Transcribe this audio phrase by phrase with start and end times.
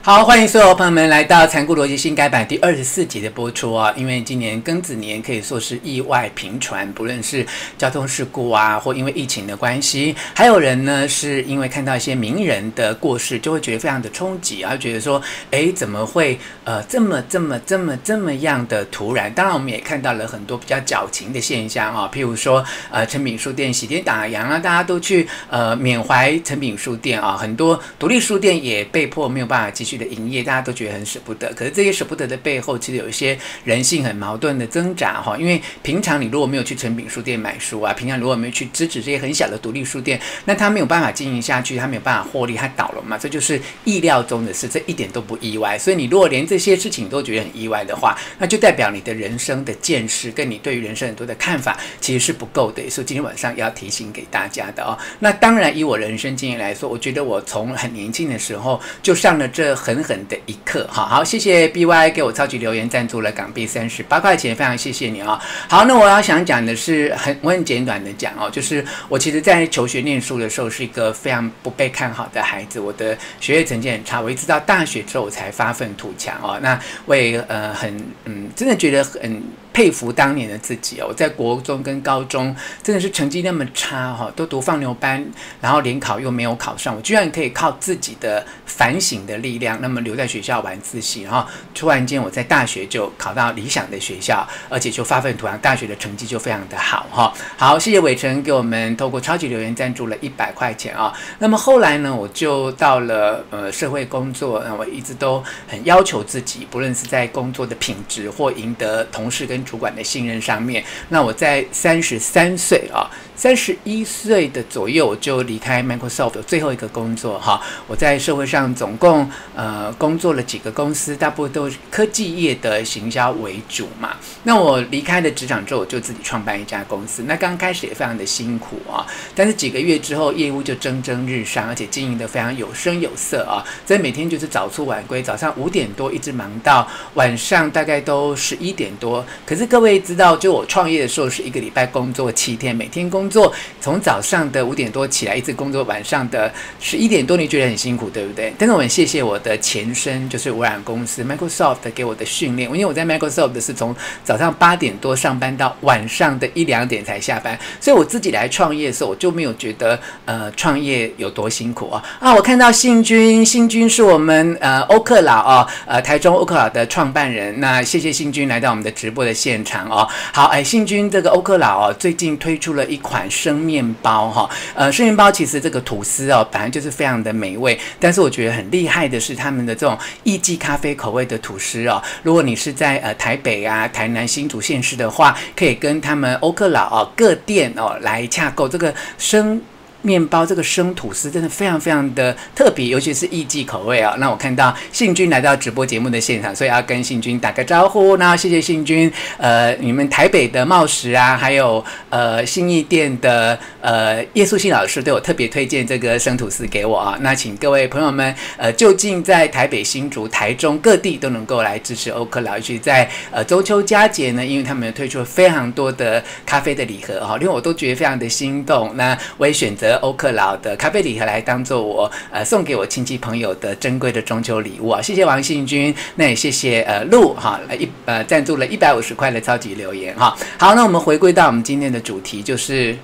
[0.00, 3.92] 好，欢迎所有朋友们来到《残酷逻辑》新改版第二十四集的播出啊！
[3.96, 7.44] 因为今年庚子年可以说是意外频传，不论是
[7.76, 19.30] 交通事故啊，或因为疫情的关系，还有人呢是因为看到一些名人的过世，就会觉得非常的冲击，然后觉得说，哎，怎么会呃这么这么这么这么样的突然？
[19.34, 29.87] 当然，我们也看到了很多比较矫情的现象啊，譬如说呃诚品书店喜天打烊啊，大家都去呃缅怀诚品书店啊，很多独立书店也被迫没有办法继续。
[29.88, 31.50] 去的营业，大家都觉得很舍不得。
[31.54, 35.36] 可是这些舍不得的背后，其实有一些人性很矛盾的挣扎哈。
[35.38, 43.16] 因为平常你如果没有去诚品书店买书啊，平常如果没有去支持这些很小的独立书店，那他没有办法经营下去，他没有办法获利，他倒了嘛。
[43.16, 45.78] 这就是意料中的事，这一点都不意外。
[45.78, 52.82] 所以你如果连这些事情都觉得很意外的话，那就代表你的人生的见识跟你对于人生很多的看法其实是不够的。
[52.90, 54.98] 所以今天晚上要提醒给大家的哦。
[55.20, 59.77] 那当然，以我人生经验来说，我觉得我从很年轻的时候就上了这。
[59.78, 65.40] 狠狠的一刻，好好谢谢 BY 给我超级留言赞助了港币三十八块钱，非常谢谢你啊、哦！
[65.68, 76.58] 好，那我要想讲的是很我很简短的讲哦，就是我其实在求学念书的时候是一个非常不被看好的孩子，我的学业成绩很差，我一直到大学之后我才发愤图强哦。
[76.60, 79.42] 那我也呃很嗯，真的觉得很。
[79.78, 81.06] 佩服当年的自己哦！
[81.08, 85.24] 我在国中跟高中真的是成绩那么差哈，都读放牛班，
[85.60, 97.32] 然后联考又没有考上，我居然可以靠自己的反省的力量，那么留在学校晚自习，然后突然间我在大学就考到理想的学校，而且就发奋图强，大学的成绩就非常的好哈。
[97.56, 101.16] 好，谢谢伟成给我们透过超级留言赞助了一百块钱啊。
[101.38, 113.10] 那么后来呢，我就到了呃社会工作，那我一直都很要求自己，不论是在工作的品质或赢得同事跟主管的信任上面，那我在三十三岁啊。
[113.38, 117.62] 三十一岁的左右，我就离开 Microsoft 最后一个工作哈。
[117.86, 124.16] 我在社会上总共呃工作了几个公司，大部分都是科技业的行销为主嘛。
[124.42, 127.22] 那我离开了职场之后，我就自己创办一家公司。
[127.28, 129.06] 那刚开始也非常的辛苦啊，
[129.36, 133.62] 但是几个月之后，业务就蒸蒸日上，而且经营得非常有声有色啊。
[133.86, 139.24] 所以每天就是早出晚归，早上五点多一直忙到晚上大概都十一点多。
[139.46, 143.27] 可是各位知道，就我创业的时候是一个礼拜工作七天，每天工。
[143.28, 146.50] 工作从早上的五点多起来，一直工作晚上的
[146.80, 148.50] 十一点多，你觉得很辛苦，对不对？
[148.56, 152.70] 但是我很谢谢我的前身，就是微软公司 Microsoft 给我的训练。
[152.70, 153.94] 因为我在 Microsoft 是从
[154.24, 162.34] 早上八点多上班到晚上的一两点才下班，所以我自己来创业的时候，我就没有觉得呃创业有多辛苦啊啊！
[162.34, 167.60] 我看到信君，信君是我们呃欧克劳哦，呃台中欧克劳的创办人。
[167.60, 170.08] 那谢谢信君来到我们的直播的现场哦。
[170.32, 173.17] 好，哎，信君这个欧克劳哦，最近推出了一款。
[173.30, 177.78] 生面包哈，呃，生面包其实这个吐司哦，本来就是非常的美味。
[177.98, 182.02] 但是我觉得很厉害的是他们的这种意季咖啡口味的吐司哦。
[182.22, 189.58] 如果你是在呃台北啊、台南、新竹县市的话，可以跟他们欧克老哦各店哦来洽购这个生。
[190.02, 194.14] 面包这个生吐司真的非常非常的特别，尤其是艺伎口味啊。
[194.18, 198.16] 那我看到信君来到直播节目的现场，所以要跟信君打个招呼。
[198.16, 207.18] 那谢谢信君，呃，你们台北的茂食啊，还有呃新义店的呃叶素信老师都有特别推荐这个生吐司给我啊。
[207.20, 218.96] 那请各位朋友们，呃，就近在台北、新竹、台中各地都能够来支持欧克劳，尤其在呃中秋佳节呢，因为他们推出了非常多的咖啡的礼盒哈，令我都觉得非常的心动。
[218.96, 219.87] 那我也选择。
[219.96, 225.02] 欧克劳的咖啡礼盒来当做我呃送给我亲戚朋友的珍贵的中秋礼物啊！
[225.02, 230.36] 谢谢王信君，那也谢谢呃陆哈一呃赞助了一百五十块的超级留言哈。
[230.58, 232.96] 好，那我们回归到我们今天的主题，就是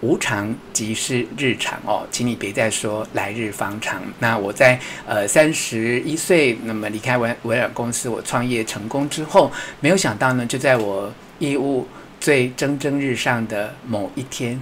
[0.00, 4.02] 无常即是日常哦，请你别再说来日方长。
[4.18, 9.50] 那我在呃三十一岁，那么离开维维尔公司，我创业成功之后，
[9.80, 11.86] 没有想到呢，就在我业务
[12.20, 14.60] 最蒸蒸日上的某一天。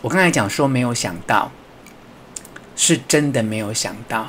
[0.00, 1.50] 我刚才讲说没有想到，
[2.76, 4.26] 是真的没有想到，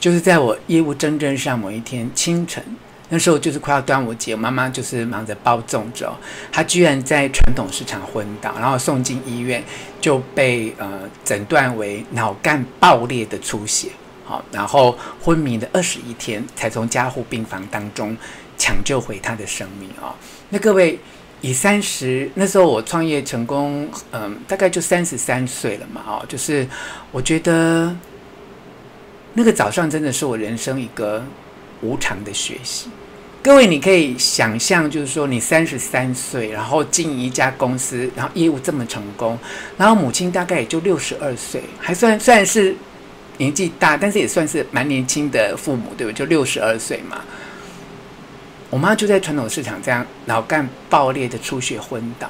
[0.00, 2.60] 就是在我业务蒸蒸上某一天清晨，
[3.08, 6.16] 那时候就是快要端午节，我妈妈就是忙着包粽子哦，
[6.50, 9.62] 她居然在传统市场昏倒，然后送进医院
[10.00, 13.90] 就被呃诊断为脑干爆裂的出血，
[14.24, 18.16] 好，然后昏迷了二十一天，才从加护病房当中
[18.56, 20.12] 抢救回她的生命哦。
[20.48, 20.98] 那各位。
[21.40, 26.66] 以三十那时候我创业成功，嗯，大概就三十三岁了嘛，哦，就是
[27.12, 27.94] 我觉得
[29.34, 31.24] 那个早上真的是我人生一个
[31.80, 32.88] 无常的学习。
[33.40, 39.38] 各位，你可以想象，就是说你三十三岁，然后经营一家公司，然后业务这么成功，
[39.76, 42.74] 然后母亲大概也就六十二岁，还算算是
[43.36, 46.14] 年纪大，但是也算是蛮年轻的父母，对不对？
[46.14, 47.22] 就六十二岁嘛。
[48.70, 52.28] 我妈就在传统市场这样脑干爆裂的出血昏倒，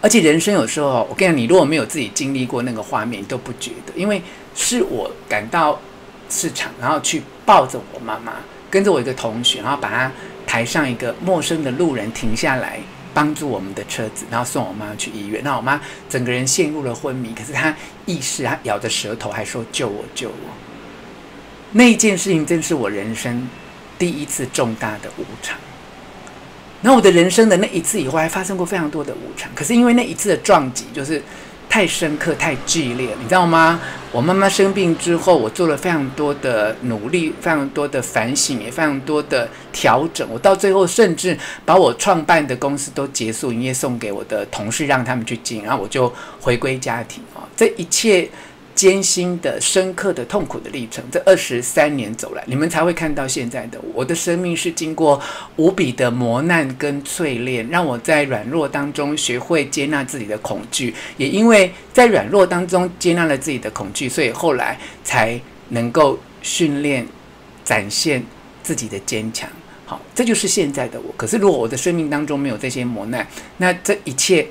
[0.00, 4.20] 而且人生有时候，我跟你讲，你如果没有自己经历过那个画面，你都不觉得，因为
[4.56, 5.80] 是我赶到
[6.28, 8.32] 市场，然后去抱着我妈妈，
[8.68, 10.10] 跟着我一个同学，然后把她
[10.44, 12.80] 抬上一个陌生的路人停下来，
[13.14, 15.40] 帮助我们的车子，然后送我妈去医院。
[15.44, 17.72] 那我妈整个人陷入了昏迷，可是她
[18.06, 20.50] 意识，她咬着舌头还说救我救我。
[21.72, 23.48] 那一件事情真是我人生。
[24.00, 25.58] 第一次重大的无常，
[26.80, 29.50] 然后我的人生的那一次以后，还发生过非常多的无常。
[29.54, 31.22] 可是因为那一次的撞击就是
[31.68, 33.78] 太深刻、太剧烈，你知道吗？
[34.10, 40.26] 我妈妈生病之后，我做了非常多的努力，非常多的反省，也非常多的调整。
[40.30, 41.36] 我到最后甚至
[41.66, 46.10] 把我创办的公司都结束营业，送给我的同事，让他们去经营，然后我就
[46.40, 47.44] 回归家庭啊。
[47.54, 48.26] 这一切。
[48.74, 54.00] 艰辛的、深刻的、痛苦的历程，这二十三年走来，你们才会看到现在的我。
[54.00, 55.20] 我的生命是经过
[55.56, 60.94] 无比的磨难跟淬炼，让我在软弱当中学会接纳自己的恐惧。
[61.18, 65.38] 也因为在软弱当中接纳了自己的恐惧，所以后来才
[65.68, 67.06] 能够训练、
[67.64, 68.24] 展现
[68.62, 69.50] 自己的坚强。
[69.84, 71.12] 好，这就是现在的我。
[71.16, 73.26] 可是，如果我的生命当中没有这些磨难，
[73.58, 74.46] 那这一切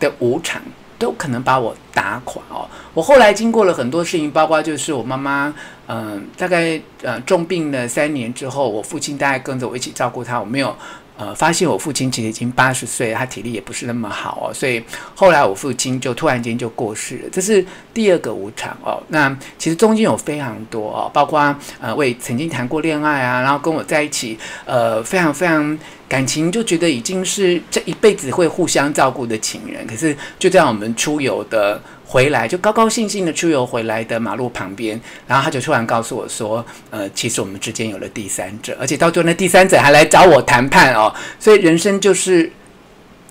[0.00, 0.60] 的无常。
[1.02, 2.64] 都可能把我打垮哦。
[2.94, 5.52] 我后来经过了很多事情，包括就是我妈妈，
[5.88, 10.76] 嗯、大概呃重病了三年之后，我父亲大概跟着我一起照顾他，我没有。
[11.16, 14.82] 呃，发现我父亲其实已经八十岁，他体力也不是那么好哦，所以
[15.14, 19.02] 后来我父亲就突然间就过世了，这是第二个无常哦。
[19.08, 25.78] 那其实中间有非常多哦，包括呃，我也曾经谈过恋爱啊，然后跟我在一起，呃，非常非常
[26.08, 31.80] 感情就觉得已经是这一辈子会互相照顾的情人，可是就在我们出游的。
[32.12, 36.62] 回来就高高兴兴的出游回来的马路旁边，然后他就突然告诉我说
[36.92, 41.10] ：“呃，其实我们之间有了第三者，而且到最后那第三者还来找我谈判哦。”
[41.40, 42.52] 所以人生就是，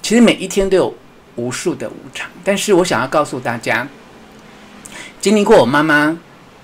[0.01, 0.95] 其实每一天都有
[1.35, 2.27] 无数的无常。
[2.43, 3.87] 但是我想要告诉大家，
[5.19, 6.17] 经历过我妈妈，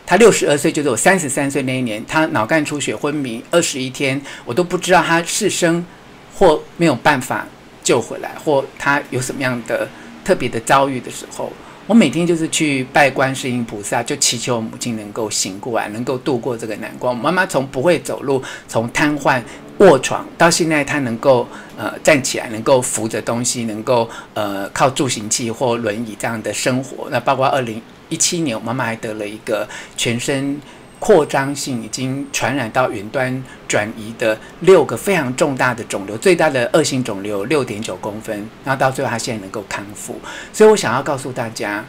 [0.04, 5.86] 她六十二岁，就是我三十三岁那一年，她脑干出血昏迷二十一天，我都不知道她是生
[6.34, 7.46] 或没有办法
[7.84, 9.88] 救回来，或她有什么样的
[10.26, 11.54] 特别的遭遇的时候。
[11.88, 17.16] 我每天就是去拜观世音菩萨，就祈求母亲能够醒过来，能够度过这个难关。
[17.16, 19.42] 我妈妈从不会走路，从瘫痪
[19.78, 21.48] 卧床到现在，她能够
[21.78, 27.08] 呃站起来，能够扶着东西，能够呃靠助行器或轮椅这样的生活。
[27.10, 30.60] 那包括二零一七年，我妈妈还得了一个全身。
[31.00, 38.36] 扩张性已经传染到云端转移的六个非常重大的肿瘤，最大的恶性肿瘤六点九公分，
[38.66, 40.20] 然后到最后他现在能够康复。
[40.52, 41.86] 所以我想要告诉大家，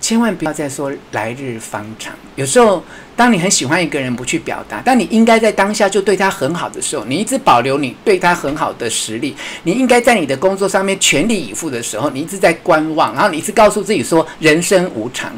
[0.00, 2.14] 千万不要再说来日方长。
[2.36, 2.82] 有时候，
[3.14, 15.30] 当你很喜欢一个人不去表达，但你应该在当下就对他很好的时候，你一直保留你对他很好的实力，你应该在你的工作上面全力以赴的时候，你一直在观望，然后你一直告诉自己说人生无常。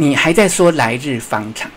[0.00, 1.68] 你还在说来日方长，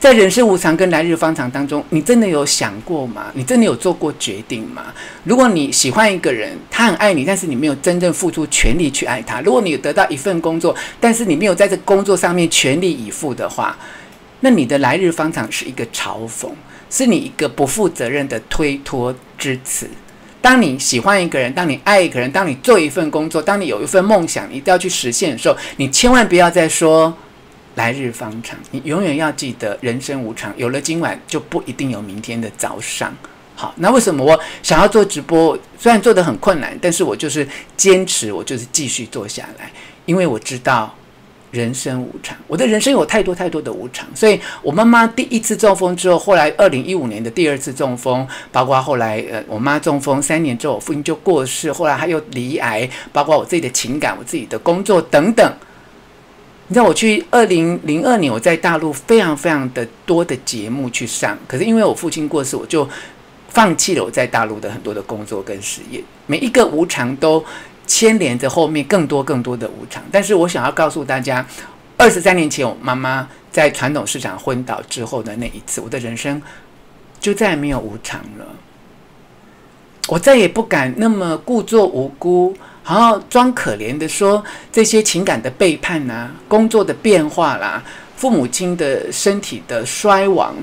[0.00, 3.26] 在人生无常跟来日方长当中，你真的有想过吗？
[3.32, 4.86] 你真的有做过决定吗？
[5.22, 13.78] 如果你喜欢一个人，他很爱你，但是你没有真正付出全力去爱他；如果你得到一份工作，但是你没有在这工作上面全力以赴的话，
[14.40, 16.48] 那你的来日方长是一个嘲讽，
[16.90, 19.88] 是你一个不负责任的推脱之词。
[20.42, 27.16] 当你喜欢一个人，当你爱一个人，当你做一份工作，当你有一份梦想，你一定要去实现的时候，你千万不要再说。
[27.76, 30.52] 来日方长，你永远要记得人生无常。
[30.56, 33.14] 有了今晚，就不一定有明天的早上。
[33.54, 35.56] 好，那为什么我想要做直播？
[35.78, 37.46] 虽然做得很困难，但是我就是
[37.76, 39.70] 坚持，我就是继续做下来，
[40.06, 40.94] 因为我知道
[41.50, 42.36] 人生无常。
[42.46, 55.54] 我的人生有太多太多的无常，所以我妈妈第一次中风之后，后来二零一五年的第二次中风，包括后来呃我妈中风三年之后，我父亲就过世，后来他又离癌，包括我自己的情感、我自己的工作等等。
[56.70, 62.88] 你知道我去二零零二年，我在大陆非常非常的多的节目去上，可是因为我父亲过世，我就
[63.48, 66.00] 放弃了我在大陆的很多的工作跟事业。
[66.28, 67.44] 每一个无常都
[67.88, 70.00] 牵连着后面更多更多的无常。
[70.12, 71.44] 但是我想要告诉大家，
[71.96, 76.40] 二十三年前我妈妈在传统市场昏倒之后的那一次，我的人生
[77.18, 78.46] 就再也没有无常了。
[80.06, 82.56] 我再也不敢那么故作无辜。
[82.84, 87.82] 然后装可怜的说这些情感的背叛呐、工作的变化啦，
[88.16, 90.54] 父母亲的身体的衰亡，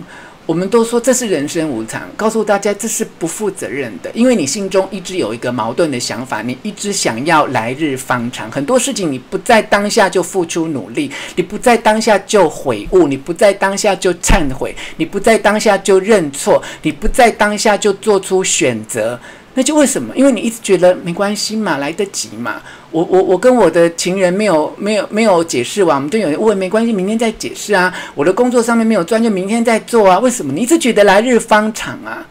[0.46, 19.18] 我们都说这是人生无常，告诉大家这是不负责任的，因为你心中一直有一个矛盾的想法，你一直想要来日方长，很多事情你不在当下就付出努力，你不在当下就悔悟，你不在当下就忏悔，你不在当下就认错，你不在当下就做出选择。
[19.58, 20.16] 那就为什么？
[20.16, 22.62] 因为你一直觉得没关系嘛，来得及嘛。
[22.92, 27.92] 我我我跟我的情人没有没有没有解释完，我们都有问，没关系，明天再解释啊。
[28.14, 30.20] 我的工作上面没有专，就明天再做啊。
[30.20, 30.54] 为什么？
[30.54, 32.24] 你一直觉得来日方长啊？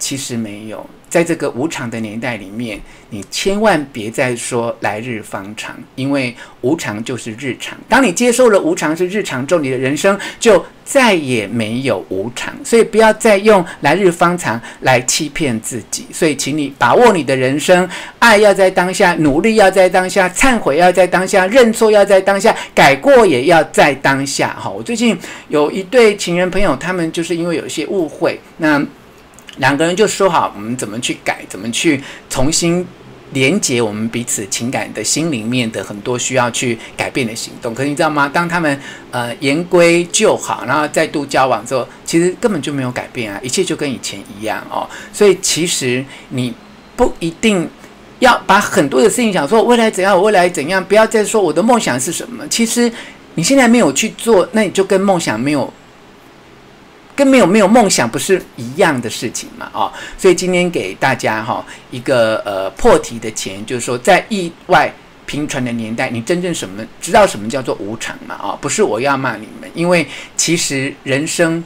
[0.00, 0.84] 其实没有。
[1.14, 2.80] 在这个无常的年代里面，
[3.10, 7.78] 你千万别再说来日方长，因为无常就是日常。
[7.88, 12.52] 当你接受了无常是日常之后，你的人生就再也没有无常。
[12.64, 16.04] 所以不要再用来日方长来欺骗自己。
[16.12, 24.56] 所以，请你把握你的人生，爱要在当下，努力要在当下，忏悔要在当下，认错要在当下，改过也要在当下。
[24.60, 25.16] 哈，我最近
[25.46, 28.84] 有一对情人朋友，他们就是因为有一些误会，那。
[29.58, 32.86] 两个人就说好，我们怎么去改，怎么去重新
[33.32, 37.74] 连接我们彼此情感的心里面的很多需要去改变的行动。
[37.74, 38.28] 可是你知道吗？
[38.32, 38.80] 当他们
[39.10, 44.88] 呃言归就好，然后再度交往之后，其实根本就没有改变啊，一切就跟以前一样哦。
[45.12, 46.52] 所以其实你
[46.96, 47.68] 不一定
[48.18, 52.46] 要把很多的事情想说未来怎样，未来怎样，不要再说我的梦想是什么。
[52.48, 52.90] 其实
[53.36, 55.72] 你现在没有去做，那你就跟梦想没有。
[57.16, 59.70] 跟没有没有梦想不是一样的事情嘛？
[59.72, 64.92] 哦，所以今天给大家哈一个呃破题的钱，就是说在意外
[65.26, 68.34] 频传的年代，你真正什么知道什么叫做无常嘛？
[68.34, 70.06] 啊，不是我要骂你们，因为
[70.36, 71.62] 其实人生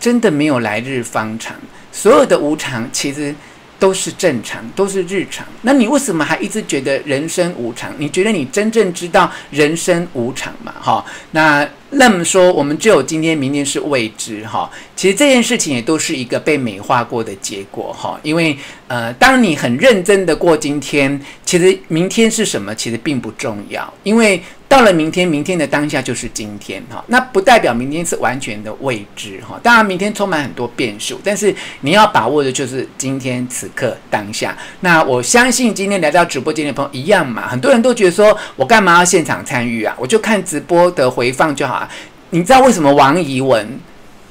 [0.00, 1.54] 真的没有来日方长，
[1.92, 3.34] 所有的无常其实
[3.78, 5.46] 都是正常，都是日常。
[5.62, 7.94] 那你为什么还一直觉得人生无常？
[7.98, 10.74] 你觉得你真正知道人生无常嘛？
[10.80, 11.68] 哈，那。
[11.90, 14.68] 那么说，我们只有今天，明天是未知哈。
[14.96, 18.18] 其实这件事情也都是一个被美化过的结果哈。
[18.24, 23.90] 因为呃，当你很认真的过今天，其实明天是什么，其实并不重要。
[24.02, 27.02] 因为到了明天，明天的当下就是今天哈。
[27.06, 29.58] 那不代表明天是完全的未知哈。
[29.62, 34.56] 当然，明天充满很多变数，但是你要把握的就是今天此刻当下。
[34.80, 37.46] 那我相信今天来到直播间的朋友一样嘛。
[37.48, 39.94] 很多人都觉得说，我干嘛要现场参与啊？
[39.98, 41.88] 我就看直播的回放就好啊。
[42.30, 43.78] 你知道为什么王怡文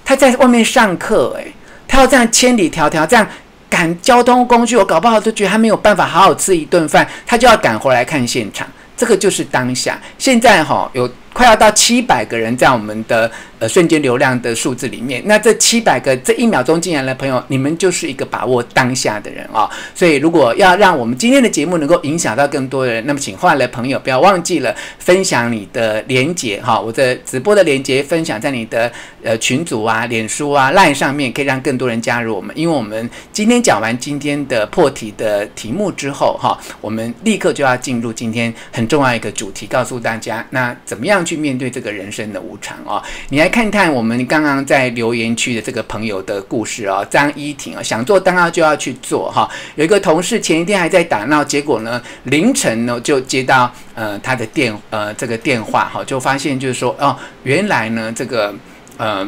[0.04, 1.34] 他在外面上课？
[1.38, 1.54] 诶，
[1.88, 3.26] 他要这样千里迢迢这样
[3.70, 8.68] 赶交通工具，我搞不好都觉得他没有办法好好吃一顿饭，他就要赶回来看现场。
[8.98, 10.00] 这个就是当下。
[10.18, 11.10] 现在哈有。
[11.36, 28.90] 快要到七百个人在我们的呃瞬间流量的数字里面，那这七百个这一秒钟进来的朋友，你们就是一个把握当下的人啊、所以如果要让我们今天的节目能够影响到更多的人，那么请换来朋友不要忘记了分享你的连接哈，我的直播的连接分享在你的
[29.22, 32.58] 呃群组啊、脸书啊、LINE 上面，可以让更多人加入我们。
[32.58, 41.25] 因为我们今天讲完今天的破题的题目之后哈，我们立刻就要进入今天很重要一个主题，告诉大家那怎么样。
[41.26, 43.04] 去面对这个人生的无常啊、哦！
[43.30, 58.54] 你来看看我们刚刚在留言区的这个朋友的故事啊、哦，张依婷啊，想做当然就要去做哈、有一个同事前一天还在打闹，结果呢凌晨呢就接到呃他的电呃这个电话哈、就发现就是说哦，原来呢这个
[58.98, 59.28] 呃。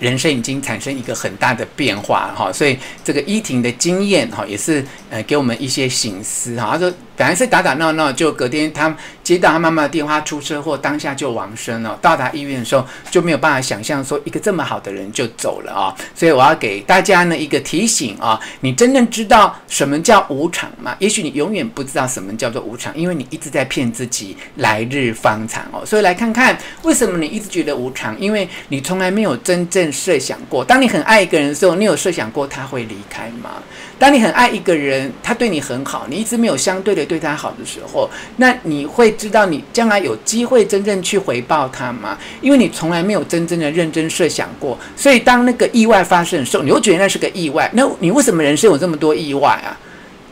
[0.00, 6.70] 人生已经产生一个很大的变化哈，所以这个依婷的经验哈也是呃给我们一些醒思哈。
[6.72, 11.96] 他说本来是打打闹闹，就隔天他接到他妈妈的电话出车祸，当下就往生了。
[12.02, 15.94] 到达医院的时候就没有办法想象说一个这么好的人就走了啊。
[16.14, 20.96] 所以我要给大家呢一个提醒啊，你真正知道什么叫无常吗？
[20.98, 25.86] 也许你永远不知道什么叫做无常，因为你一直在骗自己来日方长哦。
[25.86, 29.92] 所以来看看为什么你一直觉得无常，因为你从来没有真正。
[29.92, 33.50] 设想过，当你很爱一个人的时候，你有设想过他会离开吗？
[33.98, 42.16] 当你很爱一个人，他对你很好，你一直没有相对的对他好的时候，那你会知道你将来有机会真正去回报他吗？
[42.40, 47.70] 因为你从来没有真正的认真设想过，所以当那个意外发生的时候，你会觉得那是个意外。
[47.74, 49.76] 那你为什么人生有这么多意外啊？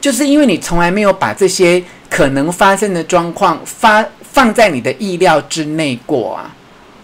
[0.00, 6.54] 就是因为你从来没有把这些可能发生的状况发放在你的意料之内过啊。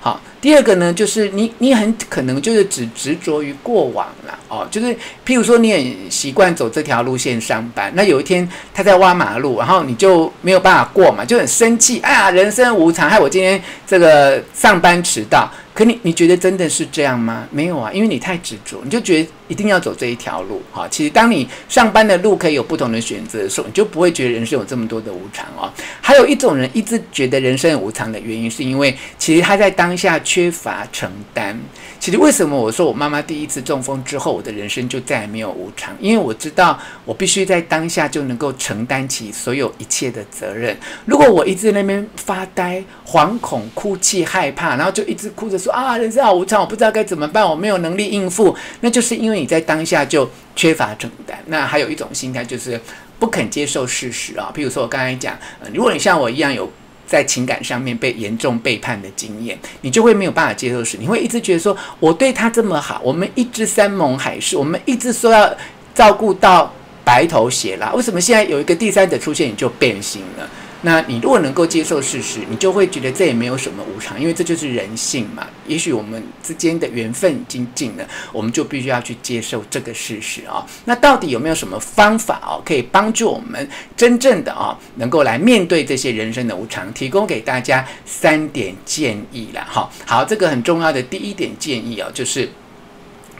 [0.07, 0.21] 好。
[0.41, 4.95] 第二个呢，就是你你很可能就是只执着于过往了哦，就是
[5.27, 15.51] 譬如说你很习惯走这条路线上班，那有一天他在挖马路，然后你就没有办法过嘛，就很生气，哎呀，人生无常，害我今天这个上班迟到。
[15.75, 17.45] 可你你觉得真的是这样吗？
[17.51, 20.87] 没有啊，因为你太执着，你就觉得一定要走这一条路哈。
[20.88, 25.73] 其实当你上班的路可以有不同的选择的时候，你就不会觉得人生有这么多的无常哦。
[26.00, 31.59] 还有一种人一直觉得人生有无常的原因，是因为其实他在当下缺乏承担。
[31.99, 35.97] 其实为什么我说我妈妈第一次中风之后，我的人生就再也没有无常？
[35.99, 40.76] 因为我知道我必须在当下就能够承担起所有一切的责任。
[41.07, 51.38] 如果我一直在那边发呆、惶恐、哭泣、害怕，然后就一直哭着说啊，人生好无常，我不知道该怎么办，我没有能力应付，那就是因为你在当下就缺乏承担。
[51.47, 52.81] 那还有一种心态就是
[53.19, 56.71] 不肯接受事实啊，比如说我刚才讲，呃，如果你像我一样有。
[57.09, 65.57] 在情感上面被严重背叛的经验，你就会没有办法接受事，你会一直觉得说，我对他这么好，我们一直山盟海誓，我们一直说要
[65.95, 66.75] 照顾到
[67.05, 70.50] 白头偕老，为什么现在有一个第三者出现，你就变心了？
[70.87, 75.45] 那你如果能够接受事实，你就会觉得这也没有什么无常，因为这就是人性嘛。
[75.66, 80.64] 也许我们之间的缘分已经尽了，我们就必须要去接受这个事实啊。
[80.85, 86.93] 那到底有没有什么方法哦，可以帮助我们真正的啊，能够来面对这些人生的无常？
[86.93, 89.90] 提供给大家三点建议啦哈。
[90.07, 92.49] 好，这个很重要的第一点建议啊，就是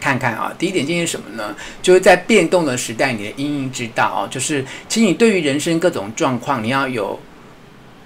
[0.01, 1.55] 看看啊，第一点建议什么呢？
[1.81, 7.17] 就是在变动的时代，你的因应之道啊，就是其实你对于人生各种状况，你要有。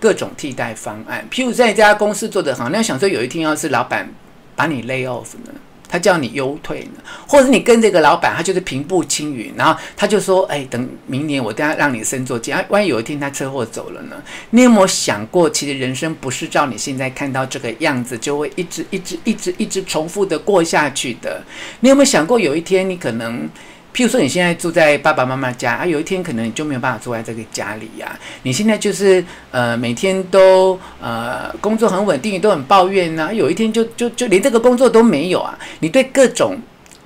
[0.00, 4.08] 各种替代方案，譬如在一家公司做得好，那想说有一天要是老板
[4.56, 5.52] 把你 lay off 呢，
[5.88, 14.16] 他叫你优退呢，或者你跟这个老板他就是平步青云，然后他就说，哎，等明年我等下让你升做监，万一有一天他车祸走了呢？
[14.50, 21.42] 你有没有想过，其实人生不是照你现在看到这个样子，就会一直一直一直一直重复的过下去的？
[21.80, 23.48] 你有没有想过，有一天你可能？
[23.92, 28.16] 譬如说，你现在住在爸爸妈妈家啊，有一天可能你就没有办法住在这个家里呀。
[28.44, 33.32] 你现在就是呃，每天都呃工作很稳定，你都很抱怨呐。
[33.32, 35.58] 有一天就就就连这个工作都没有啊。
[35.80, 36.56] 你对各种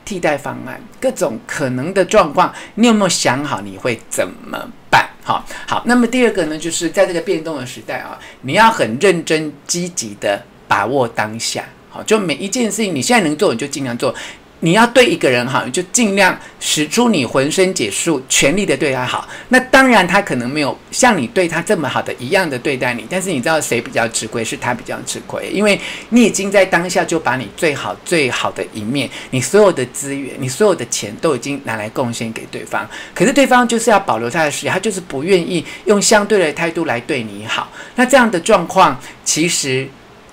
[0.04, 4.58] 替代方案、各种可能的状况，你有没有想好你会怎么
[4.90, 5.08] 办？
[5.22, 5.82] 好，好。
[5.86, 11.64] 那么第二个呢，就是在这个变动的时代啊，你要很认真、积极的把握当下。
[11.88, 14.14] 好，就每一件事情，你现在能做，你就尽量做。
[14.64, 19.28] 你要对一个人好，你就尽量使出你浑身解数，全力的对他好。
[19.50, 23.05] 那当然，他可能没有像你对他这么好的一样的对待你。
[23.11, 24.42] 但是你知道谁比较吃亏？
[24.42, 32.88] 是他比较吃亏，因为你已经在当下就把你最好最好的一面，你所有的资源，你所有的钱都已经拿来贡献给对方。
[33.14, 37.70] 可是对方就是要保留他的时间，他就是不愿意用相对的态度来对你好。
[37.96, 39.87] 那这样的状况，其实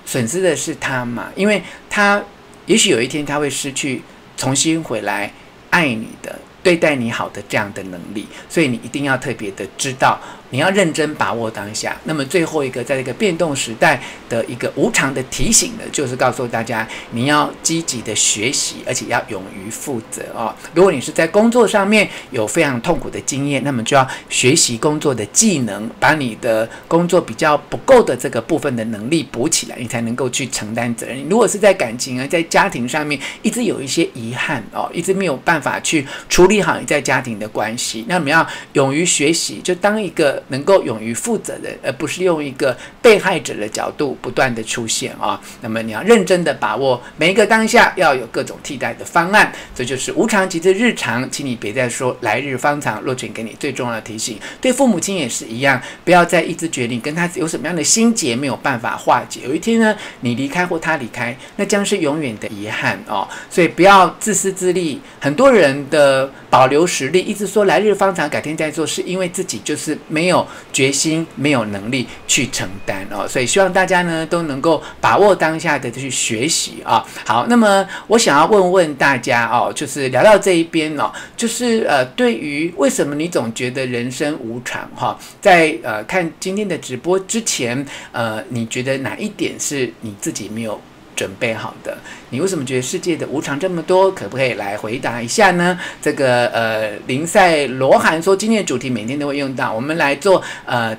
[0.06, 2.24] 损失的是他嘛，因为他
[2.66, 4.02] 也许有一天他会失去。
[4.42, 5.32] 重新回来
[5.70, 10.20] 爱你的，对待你好的这样的能力，所以你一定要特别的知道。
[10.52, 11.98] 你要认真把握当下。
[12.04, 20.54] 那么最后一个，在这个变动时代的一个无常的提醒呢，就是告诉大家，你要积极的学习，而且要勇于负责哦。
[20.76, 31.24] 如果你是在工作上面有非常痛苦的经验，那么就要学习工作的技能，把你的工作比较不够的这个部分的能力补起来，你才能够去承担责任。
[31.30, 40.41] 如果是在感情啊，在家庭上面一直有一些遗憾哦，一直没有办法去处理好你在家庭的关系，那么要勇于学习，就当一个。
[40.50, 45.40] 能够勇于负责的，而不是用一个被害者的角度不断的出现啊。
[45.62, 49.52] 那么你要认真的把握每一个当下，要有各种替代的方案。
[49.74, 53.02] 这就是无常即是日常，请你别再说来日方长。
[53.02, 59.42] 若权给你最重要的提醒，对父母亲也是一样，不要再一直决定跟他有什么样的心结没有办法化解。
[59.44, 63.28] 有一天呢，你离开或他离开，那将是永远的遗憾哦。
[63.50, 65.02] 所以不要自私自利。
[65.20, 70.31] 很多人的保留实力，一直说来日方长，改天再做，是因为自己就是没有。
[70.32, 77.06] 没有决心，没有能力去承担哦，所以希望大家呢都能够把握当下的去学习啊。
[77.26, 90.80] 好，那么我想要问问大家哦，就是聊到这一边哦，就是呃，对于为什么你总觉得人生无常哈，在呃看今天的直播之前，呃，你觉得哪一点是你自己没有
[91.22, 91.96] 准备好的，
[92.32, 94.10] 你为什么觉得世界的无常这么多？
[94.10, 95.80] 可不可以来回答一下呢？
[96.02, 100.98] 这个呃，林赛罗涵说，今天的主题每天都会用到，我们来做呃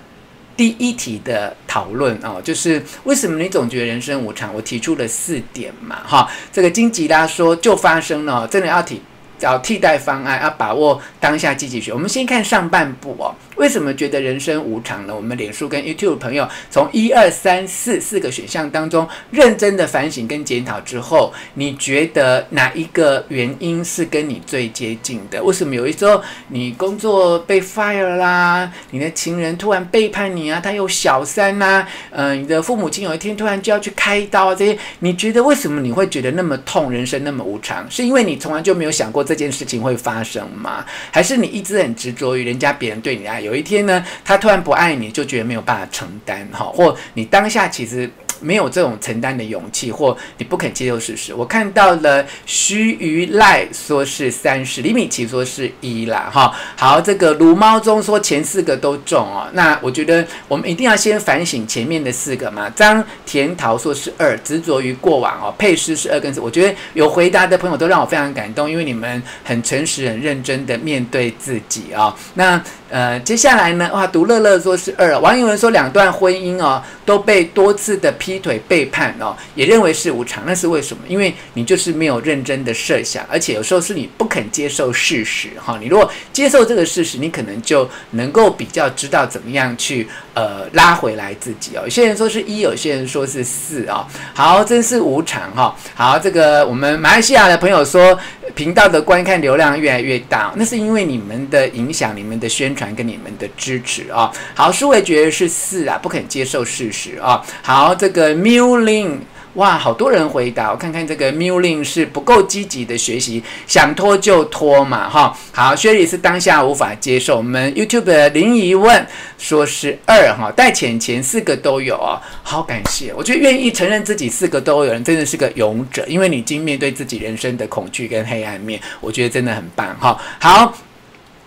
[0.57, 4.55] 第一题的讨论哦，就是为什么你总觉得人生无常？
[4.55, 9.03] 我提出了四点嘛，哈，这个金吉拉说就发生了，真的要提。
[9.43, 11.93] 找替代方案，要把握当下积极学。
[11.93, 15.13] 我们先看上半部哦，为什么觉得人生无常呢？
[15.13, 25.43] 我们脸书跟 YouTube 朋友从一二三四四个选项当中认真的反省跟检讨之后，你觉得哪一个原因是跟你最接近的？
[25.43, 36.93] 为什么有一时候你工作被 fire 啦，你的情人突然背叛你啊，他有小三呐、嗯、呃，你的父母亲有一天突然就要去开刀啊，这些你觉得为什么你会觉得那么痛？
[36.93, 39.25] 人生那么无常，是因为你从来就没有想过。
[39.33, 40.85] 这件事情会发生吗？
[41.11, 48.11] 还是你一直很执着于人家别人对你的爱，有一天呢，他突然不爱你，就觉得没有办法承担哈，或你当下其实。
[48.43, 51.33] 没有这种承担的勇气，或你不肯接受事实。
[51.33, 56.53] 我看到了须臾赖说是三十，李米奇说是一啦，哈。
[56.77, 59.49] 好，这个鲁猫中说前四个都中哦。
[59.53, 62.69] 那我觉得我们一定要先反省前面的四个嘛。
[62.71, 65.55] 张田桃说是二，执着于过往哦。
[65.57, 72.15] 佩诗是二跟四，我觉得有回答的朋友都让我非常感动，因为你们很诚实、很认真的面对自己啊、哦。
[72.35, 78.32] 那呃，接下来呢，哇，独乐乐说是二，王一文说两段婚姻哦都被多次的批。
[78.33, 81.03] 劈腿背叛哦，也认为是无常，那是为什么？
[81.07, 85.79] 因为你就是没有认真的设想，而且有时候是你不肯接受事实哈。
[85.79, 91.83] 你如果接受这个事实，你可能就能够比较知道怎么样去呃拉回来自己哦。
[91.85, 94.07] 有些人说是一，有些人说是四哦。
[94.33, 95.77] 好，真是无常哈。
[95.95, 98.19] 好，这个我们马来西亚的朋友说，
[98.55, 104.33] 频道的观看流量越来越大，那是因为你们的影响、你们的宣传跟你们的支持啊。
[104.55, 107.45] 好，舒伟觉得是四啊，不肯接受事实啊。
[107.63, 108.22] 好，这个。
[108.31, 109.19] Miulin，
[109.55, 115.37] 哇，好多人回答，我看看这个 Muling 是不够积极的学习，想拖就拖嘛，哈。
[115.53, 117.37] 好，薛里是当下无法接受。
[117.37, 119.07] 我们 YouTube 的林怡问
[119.37, 123.13] 说是二哈，带钱前四个都有哦，好感谢。
[123.15, 130.19] 我觉得愿意承认自己四个都有人真的是个勇者，因为你已经面对自己人生的恐惧跟黑暗面，我觉得真的很棒哈。
[130.41, 130.75] 好。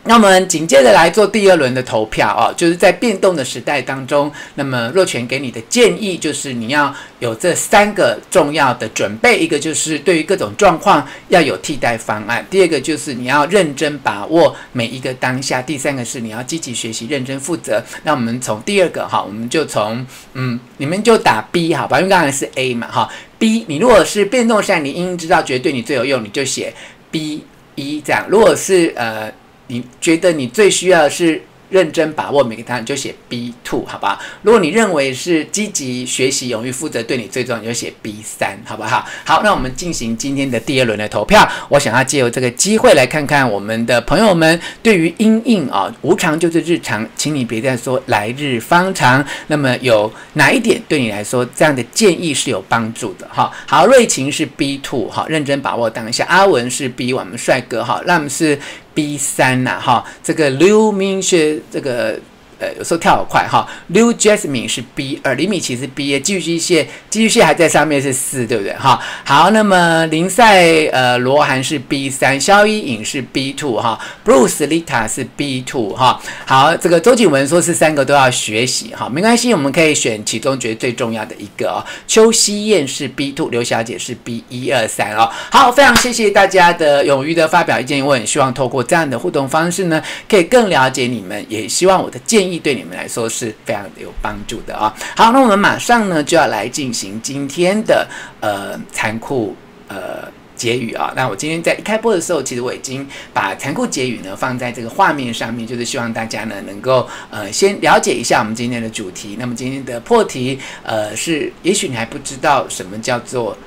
[0.08, 17.84] 那我们紧接着来做第二轮的投票哦，就是在变动的时代当中，那么若权给你的建议就是你要有这三个重要的准备，一个就是对于各种状况要有替代方案，第二个就是你要认真把握每一个当下，第三个是你要积极学习、认真负责。
[18.04, 26.72] 那我们从第二个哈，我们就从嗯，你们就打 B 好吧，因为刚才是 A 嘛哈，B 你如果是变动下，你应知道觉得对你最有用，你就写
[27.10, 28.28] B 一这样。
[28.30, 29.34] 如果是呃。
[29.68, 34.20] 你觉得你最需要的是认真把握每个答案，你就写 B two 好吧？
[34.44, 39.04] 如果你认为是积极学习、勇于负责对你最重要，你就写 B 三好不好？
[39.26, 41.46] 好，那我们进行今天的第二轮的投票。
[41.68, 49.26] 我想要借由这个机会来看看我们的朋友们对于因应啊，无常就是日常，请你别再说来日方长。
[49.48, 53.28] 那么有哪一点对你来说这样的建议是有帮助的？
[53.28, 56.24] 哈，好，瑞晴是 B two 哈，认真把握当下。
[56.30, 58.58] 阿文是 B，我们帅哥哈，那么是。
[58.96, 62.20] B 三呐，哈，这个流明学这个。
[62.60, 63.68] 呃，有时候跳好快哈。
[63.94, 69.00] Liu Jasmine 是 B 二，李米奇是 B 一，寄居蟹，寄居蟹还在上面是四，对不对哈？
[69.24, 76.22] 好，那么林赛呃罗涵是 B 三，萧一颖是 B two 哈，Bruce Lita 是 B two 哈。
[76.46, 81.84] 好，这个周景文说是三个都要学习哈，没关系，我们可以选其中觉得最重要的一个哦。
[82.08, 85.30] 邱希燕是 B two，刘小姐是 B 一二三哦。
[85.52, 92.45] 好，非常谢谢大家的勇于的发表意见，我很希望透过这样的互动方式呢，可以更了解你们，也希望我的建议。
[92.50, 94.94] 意对你们来说是非常有帮助的啊！
[95.16, 98.08] 好，那我们马上呢就要来进行今天的
[98.40, 99.56] 呃残酷
[99.88, 101.12] 呃结语啊。
[101.16, 109.36] 那我今天在一开播的时候，其实我已经把残酷结语呢放在这个画面上面，就是希望大家呢能够呃先了解一下我们今天的主题。
[109.40, 113.58] 那么今天的破题呃是，也许你还不知道什么叫做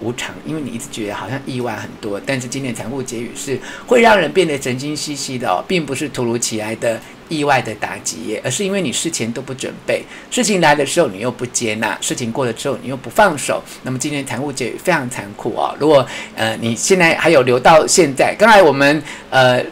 [0.00, 7.00] 无常，因为你一直觉得好像意外很多，但是今天残酷结语是会让人变得神经兮兮的哦，并不是突如其来的。
[7.30, 13.62] 意外的打击，而是因为你事前都不准备，事情来的时候你又不接纳，事情过了之后你又不放手。
[13.82, 15.76] 那么今天残酷结语非常残酷哦。
[15.78, 19.62] 如果呃你现在还有留到现在，刚才我们呃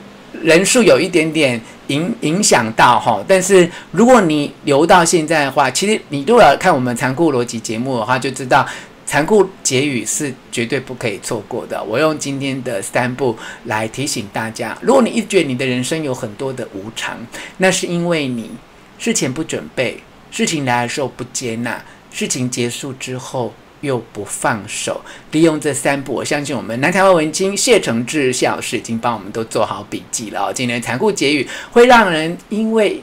[0.42, 8.68] 人数有一点点影影响到哈，但是如果你留到现在的话，其实你如果看我们残酷逻辑节目的话，就知道。
[9.06, 11.82] 残酷结语是绝对不可以错过的。
[11.82, 17.16] 我用今天的三步来提醒大家：如果你一觉得你的人生有很多的无常，
[17.58, 18.50] 那是因为你
[18.98, 25.00] 事前不准备，事情来的时候不接纳，事情结束之后又不放手。
[25.30, 30.52] 利用这三步，我相信我们南台湾文青谢承志谢老师已经帮我们都做好笔记了。
[30.52, 33.00] 今天残酷结语会让人因为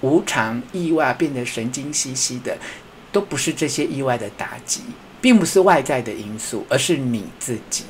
[0.00, 2.58] 无常意外变得神经兮兮的，
[3.12, 4.80] 都不是这些意外的打击。
[5.26, 7.82] 并不是外在的因素，而是你自己，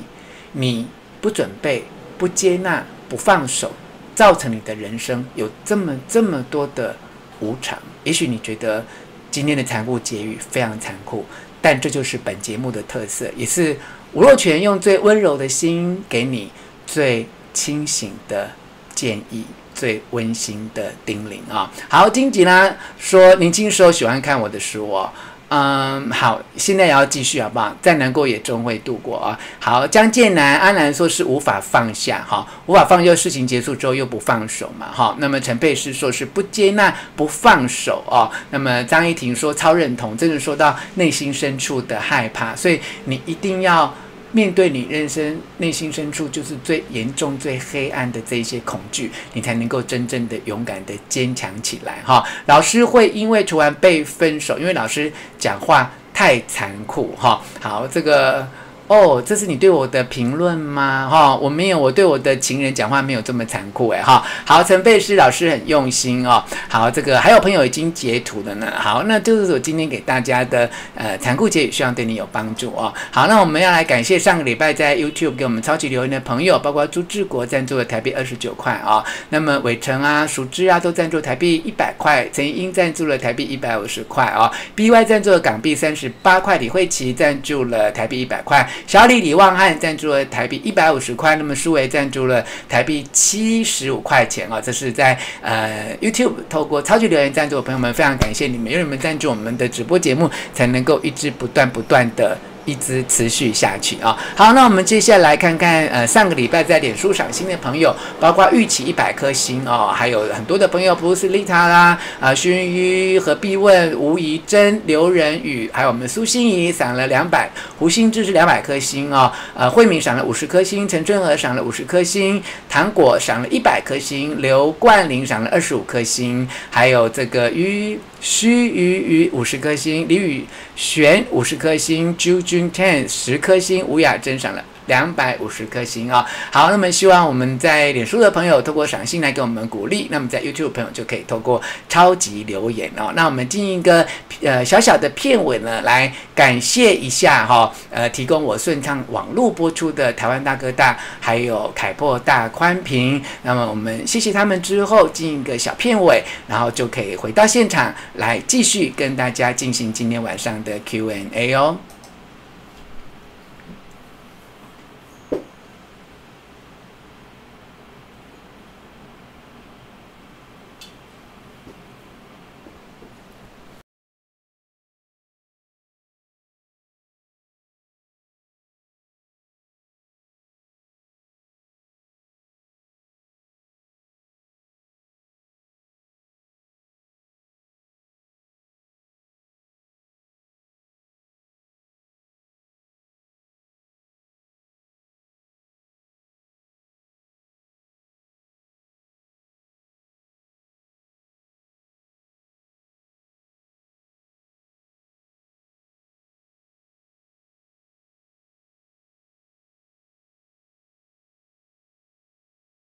[0.53, 0.87] 你
[1.21, 1.83] 不准备、
[2.17, 3.71] 不接纳、不放手，
[4.15, 6.95] 造成你的人生有这么这么多的
[7.39, 7.77] 无常。
[8.03, 8.83] 也许你觉得
[9.29, 11.23] 今天的残酷结语非常残酷，
[11.61, 13.77] 但这就是本节目的特色，也是
[14.13, 16.51] 吴若权用最温柔的心给你
[16.87, 18.49] 最清醒的
[18.95, 19.45] 建议、
[19.75, 21.71] 最温馨的叮咛啊！
[21.87, 25.07] 好，金吉拉说年轻时候喜欢看我的书哦。
[25.49, 27.73] 嗯，好，现在也要继续好不好？
[27.81, 29.39] 再难过也终会度过啊。
[29.59, 35.15] 好，江建南安南说是无法放下哈，无法放下事情结束之后又不放手嘛哈。
[35.19, 38.29] 那么陈佩斯说是不接纳不放手哦。
[38.49, 43.93] 那么张依婷说超认同，真的说到内心深处的害怕，所以你一定要。
[44.37, 52.23] 面对你人生内心深处就是最严重、最黑暗的这一些恐惧，你才能够真正的勇敢的坚强起来哈。
[52.45, 57.41] 老师会因为突然被分手，因为老师讲话太残酷哈。
[57.59, 58.47] 好，这个。
[58.87, 61.09] 哦，这是你对我的评论吗？
[61.11, 64.01] 哈、我没有，我对我的情人讲话没有这么残酷诶。
[64.01, 64.25] 哈。
[64.45, 66.41] 好，陈佩斯老师很用心哦。
[66.69, 68.71] 好，这个还有朋友已经截图了呢。
[68.77, 72.93] 好，那就是我今天给大家的呃残酷结语，希望对你有帮助哦。
[73.11, 79.03] 好，那我们要来感谢上个礼拜在 YouTube 给我们超级留言的朋友，包括朱志国赞助了台币二十九块啊。
[79.31, 84.49] 那么伟成啊、淑芝啊都赞助台币一百块，陈英赞助了台币一百五十块啊。
[84.77, 88.65] BY 赞助了港币三十八块，李慧琪赞助了台币一百块。
[88.85, 102.37] 小李李旺汉赞助了台币一百五十块，那么苏维赞助了台币七十五块钱啊，这是在呃 YouTube 透过超级留言赞助的朋友们，非常感谢你们，因为你们赞助我们的直播节目，才能够一直不断不断的。
[102.67, 104.15] 一直持续下去啊！
[104.35, 117.49] 好，那我们接下来看看，呃，上个礼拜在脸书赏心的朋友，包括玉起一百颗星哦，还有很多的朋友，布鲁斯丽塔啦，啊，熏鱼和必问，吴怡珍、刘仁宇，还有我们苏心怡赏了两百，
[117.79, 127.97] 胡心志是两百颗星哦，呃，慧敏赏了五十颗星，陈春和赏了五十颗星，糖果赏了一百颗星，刘冠霖赏了二十五颗星，还有这个于。
[128.19, 130.43] 须臾臾五十颗星，李宇
[130.75, 134.63] 璇五十颗星啾啾 Jun Ten 十颗星，吴雅珍赏了。
[134.87, 136.25] 两百五十颗星啊、哦！
[136.49, 143.11] 好，那么希望我们在脸书的朋友透过赏心来给我们鼓励，那么在 YouTube 朋友就可以透过超级留言哦。
[143.13, 144.07] 那我们进一个
[144.41, 153.21] 呃小小的片尾呢，来感谢一下哈、呃，提供我顺畅网络播出的台湾大哥大，还有凯擘大宽频。
[153.43, 161.75] 那么我们谢谢他们之后，进一个小片尾，然后就可以回到现场来继续跟大家进行今天晚上的 Q&A 哦。